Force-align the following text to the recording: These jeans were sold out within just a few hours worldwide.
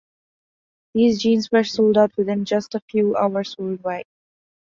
These 0.95 1.21
jeans 1.21 1.51
were 1.51 1.63
sold 1.63 1.95
out 1.95 2.17
within 2.17 2.43
just 2.43 2.73
a 2.73 2.79
few 2.89 3.15
hours 3.15 3.55
worldwide. 3.59 4.07